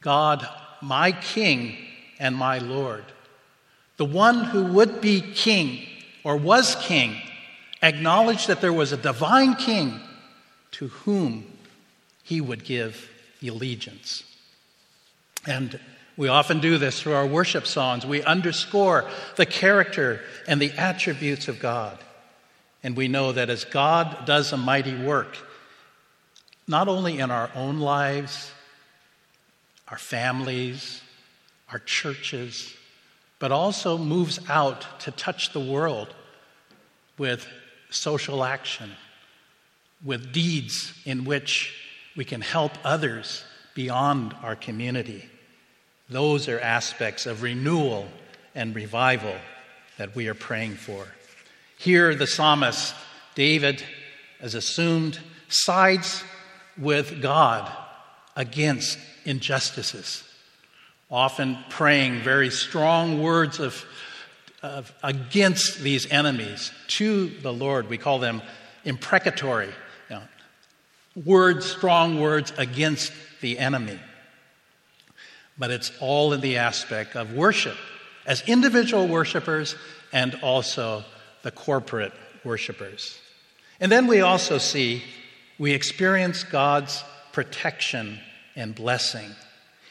God 0.01 0.47
my 0.81 1.11
King 1.11 1.77
and 2.19 2.35
my 2.35 2.57
Lord. 2.57 3.05
The 3.97 4.05
one 4.05 4.43
who 4.45 4.63
would 4.65 4.99
be 4.99 5.21
king 5.21 5.87
or 6.23 6.35
was 6.35 6.75
king 6.75 7.15
acknowledged 7.83 8.47
that 8.47 8.61
there 8.61 8.73
was 8.73 8.91
a 8.91 8.97
divine 8.97 9.55
king 9.55 9.99
to 10.71 10.87
whom 10.87 11.45
he 12.23 12.41
would 12.41 12.63
give 12.63 13.09
allegiance. 13.43 14.23
And 15.45 15.79
we 16.17 16.27
often 16.27 16.59
do 16.59 16.77
this 16.77 17.01
through 17.01 17.13
our 17.13 17.25
worship 17.25 17.65
songs. 17.65 18.05
We 18.05 18.23
underscore 18.23 19.09
the 19.35 19.45
character 19.45 20.21
and 20.47 20.61
the 20.61 20.71
attributes 20.71 21.47
of 21.47 21.59
God. 21.59 21.97
And 22.83 22.95
we 22.95 23.07
know 23.07 23.31
that 23.31 23.49
as 23.49 23.65
God 23.65 24.25
does 24.25 24.51
a 24.51 24.57
mighty 24.57 24.95
work, 24.95 25.37
not 26.67 26.87
only 26.87 27.19
in 27.19 27.31
our 27.31 27.49
own 27.55 27.79
lives, 27.79 28.51
our 29.91 29.97
families, 29.97 31.01
our 31.71 31.79
churches, 31.79 32.73
but 33.39 33.51
also 33.51 33.97
moves 33.97 34.39
out 34.49 34.99
to 35.01 35.11
touch 35.11 35.51
the 35.51 35.59
world 35.59 36.13
with 37.17 37.45
social 37.89 38.43
action, 38.43 38.89
with 40.03 40.31
deeds 40.31 40.93
in 41.05 41.25
which 41.25 41.75
we 42.15 42.25
can 42.25 42.41
help 42.41 42.71
others 42.83 43.43
beyond 43.75 44.33
our 44.41 44.55
community. 44.55 45.29
Those 46.09 46.47
are 46.47 46.59
aspects 46.59 47.25
of 47.25 47.43
renewal 47.43 48.07
and 48.55 48.75
revival 48.75 49.35
that 49.97 50.15
we 50.15 50.27
are 50.27 50.33
praying 50.33 50.75
for. 50.75 51.05
Here, 51.77 52.15
the 52.15 52.27
psalmist, 52.27 52.93
David, 53.35 53.83
as 54.39 54.55
assumed, 54.55 55.19
sides 55.47 56.23
with 56.77 57.21
God 57.21 57.71
against 58.35 58.97
injustices, 59.25 60.23
often 61.09 61.57
praying 61.69 62.19
very 62.21 62.49
strong 62.49 63.21
words 63.21 63.59
of, 63.59 63.85
of, 64.63 64.93
against 65.03 65.79
these 65.79 66.09
enemies 66.11 66.71
to 66.87 67.27
the 67.27 67.53
Lord. 67.53 67.89
We 67.89 67.97
call 67.97 68.19
them 68.19 68.41
imprecatory 68.83 69.69
you 70.09 70.15
know, 70.15 70.21
words, 71.25 71.65
strong 71.65 72.19
words 72.19 72.53
against 72.57 73.11
the 73.41 73.59
enemy. 73.59 73.99
But 75.57 75.71
it's 75.71 75.91
all 75.99 76.33
in 76.33 76.41
the 76.41 76.57
aspect 76.57 77.15
of 77.15 77.33
worship 77.33 77.77
as 78.25 78.41
individual 78.47 79.07
worshipers 79.07 79.75
and 80.13 80.35
also 80.41 81.03
the 81.43 81.51
corporate 81.51 82.13
worshipers. 82.43 83.17
And 83.79 83.91
then 83.91 84.07
we 84.07 84.21
also 84.21 84.57
see, 84.57 85.03
we 85.57 85.73
experience 85.73 86.43
God's 86.43 87.03
protection 87.33 88.19
and 88.55 88.75
blessing. 88.75 89.29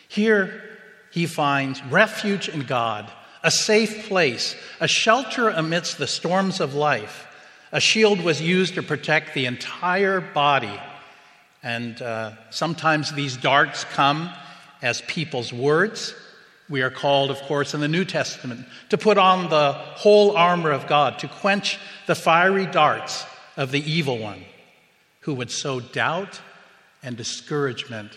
Here, 0.08 0.62
he 1.10 1.26
finds 1.26 1.82
refuge 1.84 2.48
in 2.48 2.62
God, 2.62 3.10
a 3.42 3.50
safe 3.50 4.08
place, 4.08 4.56
a 4.80 4.88
shelter 4.88 5.48
amidst 5.48 5.98
the 5.98 6.06
storms 6.06 6.60
of 6.60 6.74
life. 6.74 7.26
A 7.72 7.80
shield 7.80 8.20
was 8.20 8.40
used 8.40 8.74
to 8.74 8.82
protect 8.82 9.34
the 9.34 9.46
entire 9.46 10.20
body. 10.20 10.80
And 11.62 12.00
uh, 12.00 12.32
sometimes 12.50 13.12
these 13.12 13.36
darts 13.36 13.84
come 13.84 14.30
as 14.82 15.02
people's 15.02 15.52
words. 15.52 16.14
We 16.68 16.82
are 16.82 16.90
called, 16.90 17.30
of 17.30 17.38
course, 17.42 17.74
in 17.74 17.80
the 17.80 17.88
New 17.88 18.04
Testament 18.04 18.66
to 18.90 18.98
put 18.98 19.18
on 19.18 19.50
the 19.50 19.72
whole 19.72 20.36
armor 20.36 20.70
of 20.70 20.86
God, 20.86 21.18
to 21.20 21.28
quench 21.28 21.78
the 22.06 22.14
fiery 22.14 22.66
darts 22.66 23.24
of 23.56 23.72
the 23.72 23.90
evil 23.90 24.18
one 24.18 24.44
who 25.20 25.34
would 25.34 25.50
sow 25.50 25.80
doubt 25.80 26.40
and 27.02 27.16
discouragement 27.16 28.12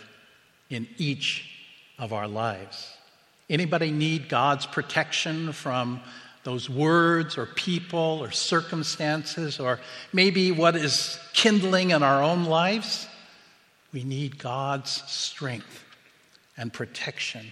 in 0.74 0.88
each 0.98 1.50
of 1.98 2.14
our 2.14 2.28
lives. 2.28 2.94
Anybody 3.50 3.92
need 3.92 4.30
God's 4.30 4.66
protection 4.66 5.54
from 5.54 6.02
those 6.44 6.70
words 6.70 7.38
or 7.38 7.46
people 7.46 8.20
or 8.22 8.32
circumstances 8.32 9.60
or 9.60 9.80
maybe 10.12 10.52
what 10.52 10.76
is 10.76 11.20
kindling 11.34 11.92
in 11.92 12.04
our 12.04 12.22
own 12.22 12.46
lives? 12.46 13.08
We 13.94 14.04
need 14.04 14.40
God's 14.40 15.04
strength 15.10 15.84
and 16.58 16.74
protection. 16.74 17.46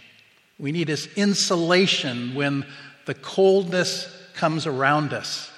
We 0.60 0.72
need 0.72 0.88
His 0.88 1.08
insulation 1.16 2.36
when 2.36 2.66
the 3.06 3.14
coldness 3.14 4.08
comes 4.34 4.66
around 4.66 5.14
us. 5.14 5.52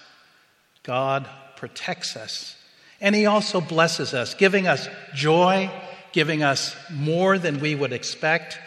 God 0.84 1.28
protects 1.56 2.16
us. 2.16 2.58
And 3.00 3.16
He 3.16 3.26
also 3.26 3.62
blesses 3.62 4.14
us, 4.14 4.34
giving 4.34 4.68
us 4.68 4.88
joy, 5.14 5.70
giving 6.14 6.44
us 6.44 6.76
more 6.92 7.38
than 7.38 7.60
we 7.60 7.76
would 7.76 7.92
expect, 7.92 8.60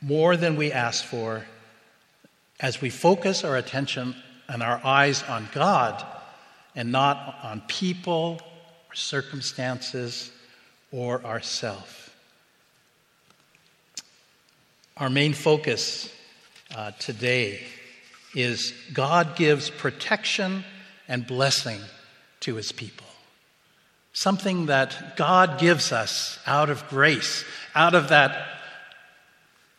more 0.00 0.36
than 0.36 0.56
we 0.56 0.72
ask 0.72 1.04
for, 1.04 1.44
as 2.58 2.80
we 2.80 2.90
focus 2.90 3.44
our 3.44 3.56
attention 3.56 4.16
and 4.48 4.62
our 4.62 4.80
eyes 4.84 5.22
on 5.24 5.48
God 5.52 6.04
and 6.74 6.90
not 6.90 7.38
on 7.42 7.60
people 7.68 8.40
or 8.88 8.94
circumstances 8.94 10.32
or 10.90 11.24
ourself. 11.24 12.14
Our 14.96 15.10
main 15.10 15.32
focus 15.32 16.12
uh, 16.74 16.92
today 16.98 17.60
is 18.34 18.72
God 18.92 19.36
gives 19.36 19.68
protection 19.70 20.64
and 21.08 21.26
blessing 21.26 21.80
to 22.40 22.54
his 22.54 22.72
people. 22.72 23.06
Something 24.12 24.66
that 24.66 25.16
God 25.16 25.58
gives 25.58 25.90
us 25.92 26.38
out 26.46 26.68
of 26.68 26.86
grace, 26.88 27.44
out 27.74 27.94
of 27.94 28.10
that 28.10 28.46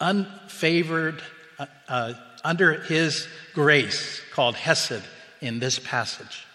unfavored, 0.01 1.21
uh, 1.59 1.65
uh, 1.87 2.13
under 2.43 2.81
his 2.81 3.27
grace 3.53 4.21
called 4.33 4.55
Hesed 4.55 5.03
in 5.41 5.59
this 5.59 5.79
passage. 5.79 6.45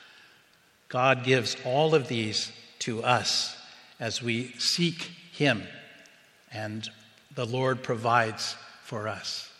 God 0.88 1.24
gives 1.24 1.56
all 1.64 1.94
of 1.94 2.08
these 2.08 2.52
to 2.80 3.02
us 3.02 3.56
as 4.00 4.22
we 4.22 4.52
seek 4.58 5.10
him, 5.32 5.62
and 6.52 6.88
the 7.34 7.46
Lord 7.46 7.82
provides 7.82 8.56
for 8.82 9.08
us. 9.08 9.50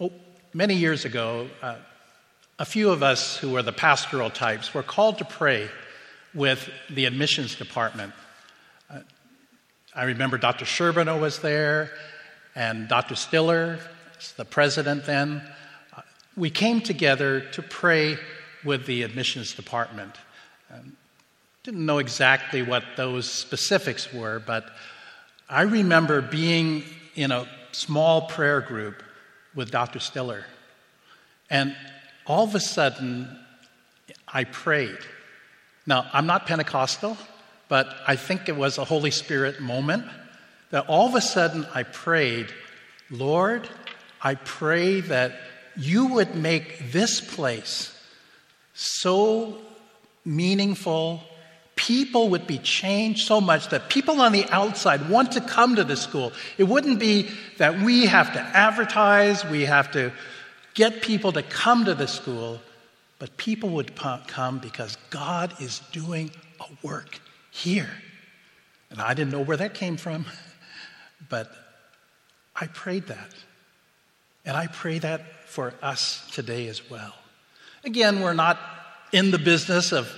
Oh, 0.00 0.12
many 0.54 0.74
years 0.74 1.04
ago, 1.04 1.48
uh, 1.62 1.76
a 2.58 2.64
few 2.64 2.90
of 2.90 3.02
us 3.02 3.36
who 3.36 3.50
were 3.50 3.62
the 3.62 3.72
pastoral 3.72 4.30
types 4.30 4.74
were 4.74 4.82
called 4.82 5.18
to 5.18 5.24
pray 5.24 5.68
with 6.34 6.68
the 6.90 7.04
admissions 7.04 7.54
department. 7.54 8.12
Uh, 8.90 9.00
I 9.94 10.04
remember 10.04 10.38
Dr. 10.38 10.64
Sherbino 10.64 11.20
was 11.20 11.38
there 11.38 11.90
and 12.56 12.88
Dr. 12.88 13.14
Stiller, 13.14 13.78
the 14.36 14.44
president 14.44 15.06
then. 15.06 15.40
Uh, 15.96 16.02
we 16.36 16.50
came 16.50 16.80
together 16.80 17.40
to 17.52 17.62
pray 17.62 18.18
with 18.64 18.86
the 18.86 19.04
admissions 19.04 19.54
department. 19.54 20.16
Um, 20.72 20.96
didn't 21.62 21.86
know 21.86 21.98
exactly 21.98 22.62
what 22.62 22.82
those 22.96 23.30
specifics 23.30 24.12
were, 24.12 24.42
but 24.44 24.68
I 25.48 25.62
remember 25.62 26.20
being 26.20 26.82
in 27.14 27.30
a 27.30 27.46
small 27.70 28.22
prayer 28.22 28.60
group 28.60 29.04
with 29.54 29.70
Dr. 29.70 30.00
Stiller. 30.00 30.44
And 31.50 31.76
all 32.28 32.44
of 32.44 32.54
a 32.54 32.60
sudden, 32.60 33.26
I 34.28 34.44
prayed. 34.44 34.98
Now, 35.86 36.06
I'm 36.12 36.26
not 36.26 36.46
Pentecostal, 36.46 37.16
but 37.68 37.96
I 38.06 38.16
think 38.16 38.48
it 38.48 38.56
was 38.56 38.76
a 38.76 38.84
Holy 38.84 39.10
Spirit 39.10 39.60
moment 39.60 40.04
that 40.70 40.86
all 40.88 41.08
of 41.08 41.14
a 41.14 41.20
sudden 41.20 41.66
I 41.74 41.82
prayed, 41.82 42.48
Lord, 43.10 43.66
I 44.20 44.34
pray 44.34 45.00
that 45.00 45.32
you 45.76 46.06
would 46.06 46.34
make 46.34 46.92
this 46.92 47.22
place 47.22 47.98
so 48.74 49.56
meaningful. 50.24 51.22
People 51.76 52.28
would 52.30 52.46
be 52.46 52.58
changed 52.58 53.26
so 53.26 53.40
much 53.40 53.68
that 53.68 53.88
people 53.88 54.20
on 54.20 54.32
the 54.32 54.44
outside 54.50 55.08
want 55.08 55.32
to 55.32 55.40
come 55.40 55.76
to 55.76 55.84
the 55.84 55.96
school. 55.96 56.32
It 56.58 56.64
wouldn't 56.64 56.98
be 56.98 57.30
that 57.56 57.80
we 57.80 58.06
have 58.06 58.34
to 58.34 58.40
advertise, 58.40 59.44
we 59.46 59.64
have 59.64 59.90
to 59.92 60.12
get 60.78 61.02
people 61.02 61.32
to 61.32 61.42
come 61.42 61.84
to 61.86 61.92
the 61.92 62.06
school, 62.06 62.60
but 63.18 63.36
people 63.36 63.70
would 63.70 63.96
come 63.96 64.60
because 64.60 64.96
God 65.10 65.52
is 65.60 65.80
doing 65.90 66.30
a 66.60 66.86
work 66.86 67.20
here. 67.50 67.90
And 68.88 69.00
I 69.00 69.12
didn't 69.12 69.32
know 69.32 69.40
where 69.40 69.56
that 69.56 69.74
came 69.74 69.96
from, 69.96 70.24
but 71.28 71.50
I 72.54 72.68
prayed 72.68 73.08
that. 73.08 73.34
And 74.44 74.56
I 74.56 74.68
pray 74.68 75.00
that 75.00 75.48
for 75.48 75.74
us 75.82 76.24
today 76.30 76.68
as 76.68 76.88
well. 76.88 77.12
Again, 77.82 78.20
we're 78.20 78.32
not 78.32 78.60
in 79.10 79.32
the 79.32 79.38
business 79.38 79.90
of 79.90 80.08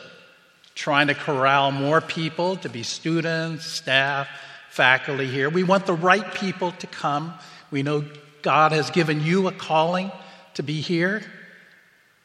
trying 0.74 1.06
to 1.06 1.14
corral 1.14 1.72
more 1.72 2.02
people 2.02 2.56
to 2.56 2.68
be 2.68 2.82
students, 2.82 3.64
staff, 3.64 4.28
faculty 4.68 5.26
here. 5.26 5.48
We 5.48 5.62
want 5.62 5.86
the 5.86 5.94
right 5.94 6.34
people 6.34 6.72
to 6.72 6.86
come. 6.86 7.32
We 7.70 7.82
know 7.82 8.04
God 8.42 8.72
has 8.72 8.90
given 8.90 9.22
you 9.22 9.48
a 9.48 9.52
calling 9.52 10.12
to 10.60 10.66
be 10.66 10.82
here. 10.82 11.22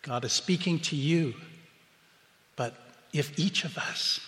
God 0.01 0.25
is 0.25 0.33
speaking 0.33 0.79
to 0.79 0.95
you. 0.97 1.35
But 2.57 2.75
if 3.13 3.39
each 3.39 3.63
of 3.63 3.77
us 3.77 4.19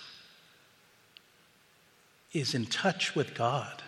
is 2.31 2.55
in 2.55 2.67
touch 2.67 3.15
with 3.15 3.35
God, 3.35 3.83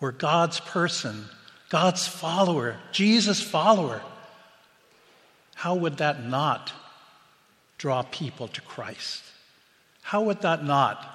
we're 0.00 0.10
God's 0.10 0.58
person, 0.58 1.26
God's 1.68 2.04
follower, 2.04 2.78
Jesus' 2.90 3.40
follower, 3.40 4.02
how 5.54 5.76
would 5.76 5.98
that 5.98 6.24
not 6.24 6.72
draw 7.78 8.02
people 8.02 8.48
to 8.48 8.60
Christ? 8.60 9.22
How 10.00 10.22
would 10.22 10.40
that 10.42 10.64
not 10.64 11.06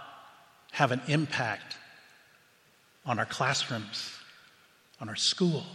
have 0.72 0.94
an 0.94 1.02
impact 1.10 1.76
on 3.06 3.20
our 3.20 3.26
classrooms, 3.26 4.14
on 5.02 5.10
our 5.10 5.18
school? 5.18 5.66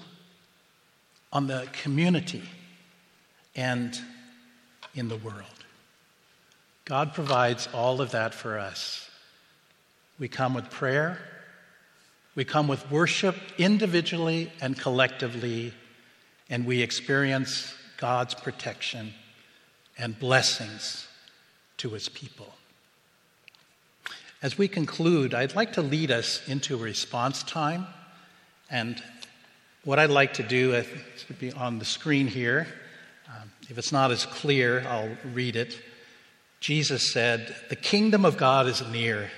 On 1.32 1.46
the 1.46 1.66
community 1.72 2.42
and 3.56 3.98
in 4.94 5.08
the 5.08 5.16
world. 5.16 5.46
God 6.84 7.14
provides 7.14 7.68
all 7.72 8.00
of 8.00 8.10
that 8.10 8.34
for 8.34 8.58
us. 8.58 9.08
We 10.18 10.28
come 10.28 10.54
with 10.54 10.70
prayer, 10.70 11.18
we 12.34 12.44
come 12.44 12.68
with 12.68 12.90
worship 12.90 13.36
individually 13.58 14.50
and 14.60 14.78
collectively, 14.78 15.72
and 16.48 16.66
we 16.66 16.82
experience 16.82 17.74
God's 17.96 18.34
protection 18.34 19.14
and 19.98 20.18
blessings 20.18 21.06
to 21.78 21.90
his 21.90 22.08
people. 22.08 22.54
As 24.42 24.58
we 24.58 24.66
conclude, 24.66 25.34
I'd 25.34 25.54
like 25.54 25.74
to 25.74 25.82
lead 25.82 26.10
us 26.10 26.46
into 26.48 26.76
response 26.76 27.42
time 27.42 27.86
and 28.70 29.00
What 29.84 29.98
I'd 29.98 30.10
like 30.10 30.34
to 30.34 30.44
do, 30.44 30.74
it 30.74 30.86
should 31.16 31.40
be 31.40 31.50
on 31.52 31.80
the 31.80 31.84
screen 31.84 32.28
here. 32.28 32.68
Um, 33.26 33.50
if 33.68 33.78
it's 33.78 33.90
not 33.90 34.12
as 34.12 34.24
clear, 34.24 34.86
I'll 34.86 35.10
read 35.34 35.56
it. 35.56 35.76
Jesus 36.60 37.12
said, 37.12 37.56
The 37.68 37.74
kingdom 37.74 38.24
of 38.24 38.36
God 38.36 38.68
is 38.68 38.80
near. 38.92 39.28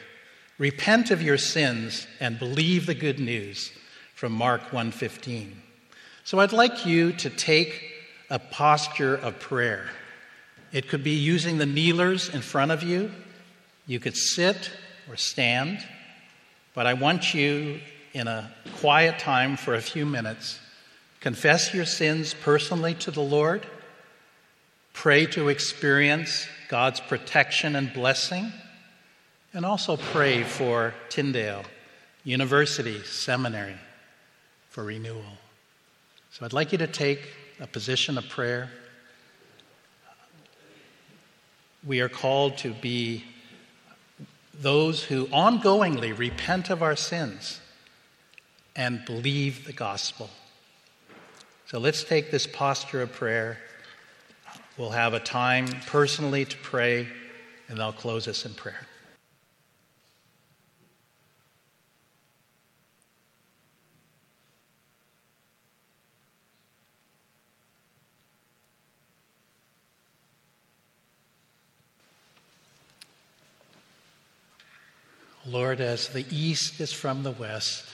Repent 0.58 1.10
of 1.10 1.22
your 1.22 1.38
sins 1.38 2.06
and 2.20 2.38
believe 2.38 2.84
the 2.84 2.94
good 2.94 3.18
news 3.18 3.72
from 4.14 4.32
Mark 4.32 4.70
1:15. 4.70 5.62
So 6.24 6.40
I'd 6.40 6.52
like 6.52 6.84
you 6.84 7.12
to 7.12 7.30
take 7.30 7.82
a 8.28 8.38
posture 8.38 9.14
of 9.14 9.40
prayer. 9.40 9.88
It 10.72 10.88
could 10.88 11.02
be 11.02 11.14
using 11.14 11.56
the 11.56 11.66
kneelers 11.66 12.28
in 12.28 12.42
front 12.42 12.70
of 12.70 12.82
you. 12.82 13.10
You 13.86 13.98
could 13.98 14.16
sit 14.16 14.70
or 15.08 15.16
stand. 15.16 15.78
But 16.74 16.86
I 16.86 16.92
want 16.92 17.32
you 17.32 17.80
in 18.14 18.28
a 18.28 18.50
quiet 18.76 19.18
time 19.18 19.56
for 19.56 19.74
a 19.74 19.82
few 19.82 20.06
minutes 20.06 20.60
confess 21.20 21.74
your 21.74 21.84
sins 21.84 22.34
personally 22.34 22.94
to 22.94 23.10
the 23.10 23.20
Lord, 23.20 23.66
pray 24.92 25.26
to 25.26 25.48
experience 25.48 26.46
God's 26.68 27.00
protection 27.00 27.74
and 27.74 27.92
blessing, 27.92 28.52
and 29.52 29.64
also 29.66 29.96
pray 29.96 30.44
for 30.44 30.94
Tyndale 31.08 31.64
University 32.24 33.02
Seminary 33.02 33.76
for 34.68 34.84
renewal. 34.84 35.24
So 36.30 36.44
I'd 36.44 36.52
like 36.52 36.72
you 36.72 36.78
to 36.78 36.86
take 36.86 37.20
a 37.58 37.66
position 37.66 38.18
of 38.18 38.28
prayer. 38.28 38.70
We 41.86 42.00
are 42.00 42.08
called 42.08 42.58
to 42.58 42.74
be 42.74 43.24
those 44.52 45.02
who 45.02 45.26
ongoingly 45.26 46.16
repent 46.16 46.70
of 46.70 46.82
our 46.82 46.96
sins 46.96 47.60
and 48.76 49.04
believe 49.04 49.66
the 49.66 49.72
gospel. 49.72 50.30
So 51.66 51.78
let's 51.78 52.04
take 52.04 52.30
this 52.30 52.46
posture 52.46 53.02
of 53.02 53.12
prayer. 53.12 53.58
We'll 54.76 54.90
have 54.90 55.14
a 55.14 55.20
time 55.20 55.68
personally 55.86 56.44
to 56.44 56.56
pray, 56.58 57.06
and 57.68 57.80
I'll 57.80 57.92
close 57.92 58.26
us 58.28 58.44
in 58.44 58.54
prayer. 58.54 58.86
Lord, 75.46 75.80
as 75.80 76.08
the 76.08 76.24
east 76.30 76.80
is 76.80 76.92
from 76.92 77.22
the 77.22 77.30
west, 77.30 77.84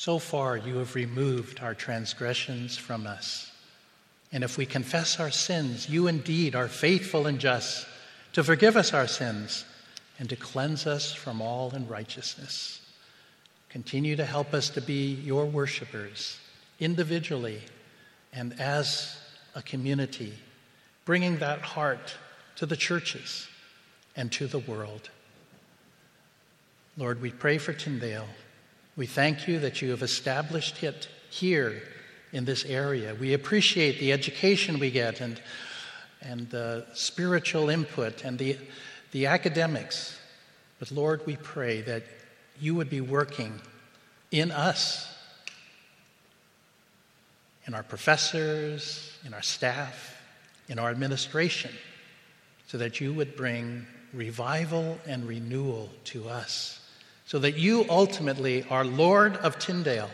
so 0.00 0.18
far 0.18 0.56
you 0.56 0.78
have 0.78 0.94
removed 0.94 1.60
our 1.60 1.74
transgressions 1.74 2.74
from 2.74 3.06
us. 3.06 3.52
And 4.32 4.42
if 4.42 4.56
we 4.56 4.64
confess 4.64 5.20
our 5.20 5.30
sins, 5.30 5.90
you 5.90 6.06
indeed 6.06 6.54
are 6.54 6.68
faithful 6.68 7.26
and 7.26 7.38
just 7.38 7.86
to 8.32 8.42
forgive 8.42 8.78
us 8.78 8.94
our 8.94 9.06
sins 9.06 9.66
and 10.18 10.26
to 10.30 10.36
cleanse 10.36 10.86
us 10.86 11.12
from 11.12 11.42
all 11.42 11.72
unrighteousness. 11.72 12.80
Continue 13.68 14.16
to 14.16 14.24
help 14.24 14.54
us 14.54 14.70
to 14.70 14.80
be 14.80 15.12
your 15.16 15.44
worshipers 15.44 16.38
individually 16.78 17.60
and 18.32 18.58
as 18.58 19.18
a 19.54 19.60
community, 19.60 20.32
bringing 21.04 21.36
that 21.40 21.60
heart 21.60 22.14
to 22.56 22.64
the 22.64 22.74
churches 22.74 23.48
and 24.16 24.32
to 24.32 24.46
the 24.46 24.60
world. 24.60 25.10
Lord, 26.96 27.20
we 27.20 27.32
pray 27.32 27.58
for 27.58 27.74
Tyndale. 27.74 28.28
We 28.96 29.06
thank 29.06 29.46
you 29.46 29.60
that 29.60 29.80
you 29.80 29.90
have 29.90 30.02
established 30.02 30.82
it 30.82 31.08
here 31.30 31.82
in 32.32 32.44
this 32.44 32.64
area. 32.64 33.14
We 33.14 33.34
appreciate 33.34 34.00
the 34.00 34.12
education 34.12 34.78
we 34.78 34.90
get 34.90 35.20
and, 35.20 35.40
and 36.20 36.50
the 36.50 36.86
spiritual 36.92 37.70
input 37.70 38.24
and 38.24 38.38
the, 38.38 38.58
the 39.12 39.26
academics. 39.26 40.18
But 40.78 40.90
Lord, 40.90 41.24
we 41.24 41.36
pray 41.36 41.82
that 41.82 42.02
you 42.60 42.74
would 42.74 42.90
be 42.90 43.00
working 43.00 43.60
in 44.30 44.50
us, 44.50 45.06
in 47.66 47.74
our 47.74 47.82
professors, 47.82 49.16
in 49.24 49.34
our 49.34 49.42
staff, 49.42 50.20
in 50.68 50.78
our 50.78 50.90
administration, 50.90 51.72
so 52.66 52.78
that 52.78 53.00
you 53.00 53.12
would 53.12 53.36
bring 53.36 53.86
revival 54.12 54.98
and 55.06 55.26
renewal 55.26 55.88
to 56.04 56.28
us 56.28 56.79
so 57.30 57.38
that 57.38 57.56
you 57.56 57.86
ultimately 57.88 58.64
are 58.70 58.84
Lord 58.84 59.36
of 59.36 59.56
Tyndale. 59.60 60.10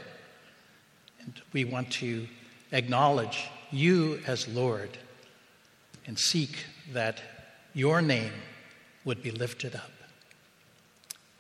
And 1.23 1.33
we 1.55 1.65
want 1.65 1.91
to 1.93 2.29
acknowledge 2.73 3.49
you 3.73 4.21
as 4.27 4.47
Lord 4.49 4.99
and 6.07 6.19
seek 6.19 6.67
that 6.93 7.23
your 7.73 8.03
name 8.03 8.35
would 9.07 9.23
be 9.23 9.31
lifted 9.31 9.75
up. 9.75 9.91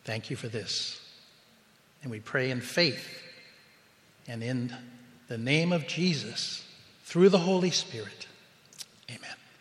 Thank 0.04 0.30
you 0.30 0.36
for 0.36 0.48
this. 0.48 0.98
And 2.02 2.10
we 2.10 2.20
pray 2.20 2.50
in 2.50 2.62
faith 2.62 3.22
and 4.26 4.42
in 4.42 4.74
the 5.28 5.36
name 5.36 5.74
of 5.74 5.86
Jesus 5.86 6.64
through 7.04 7.28
the 7.28 7.40
Holy 7.40 7.70
Spirit. 7.70 8.26
Amen. 9.10 9.36